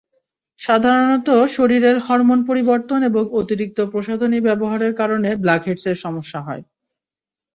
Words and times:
সাধারণত 0.59 1.27
শরীরের 1.55 1.97
হরমোন 1.99 2.39
পরিবর্তন 2.45 2.99
এবং 3.03 3.23
অতিরিক্ত 3.39 3.79
প্রসাধনী 3.91 4.39
ব্যবহারের 4.47 4.91
কারনে 4.95 5.31
ব্ল্যাকহেডসের 5.43 5.97
সমস্যা 5.97 6.39
হয়। 6.41 6.63